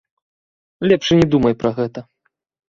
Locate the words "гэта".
1.77-2.05